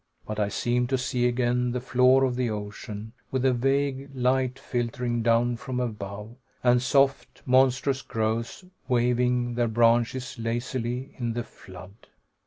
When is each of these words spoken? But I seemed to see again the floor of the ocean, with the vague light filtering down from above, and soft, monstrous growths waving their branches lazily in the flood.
But 0.25 0.39
I 0.39 0.47
seemed 0.49 0.89
to 0.89 0.97
see 0.97 1.27
again 1.27 1.73
the 1.73 1.79
floor 1.79 2.23
of 2.23 2.35
the 2.35 2.49
ocean, 2.49 3.13
with 3.29 3.43
the 3.43 3.53
vague 3.53 4.09
light 4.15 4.57
filtering 4.57 5.21
down 5.21 5.57
from 5.57 5.79
above, 5.79 6.35
and 6.63 6.81
soft, 6.81 7.43
monstrous 7.45 8.01
growths 8.01 8.65
waving 8.87 9.53
their 9.53 9.67
branches 9.67 10.39
lazily 10.39 11.13
in 11.19 11.33
the 11.33 11.43
flood. 11.43 11.93